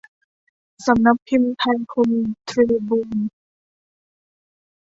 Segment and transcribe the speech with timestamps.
[0.85, 2.09] สำนักพิมพ์ไทยคม
[2.49, 3.17] ทรีบูน